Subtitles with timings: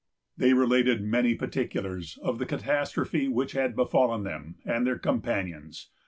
[0.35, 5.91] They related many particulars of the catastrophe which had befallen them and their companions.